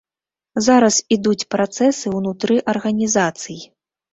Зараз 0.67 0.95
ідуць 1.17 1.45
працэсы 1.55 2.15
ўнутры 2.17 2.59
арганізацый. 2.75 3.65